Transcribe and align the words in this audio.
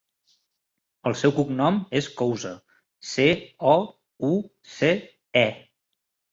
El 1.09 1.15
seu 1.21 1.33
cognom 1.39 1.77
és 1.99 2.09
Couce: 2.23 2.55
ce, 3.11 3.29
o, 3.75 3.77
u, 4.33 4.35
ce, 4.81 4.93
e. 5.47 5.49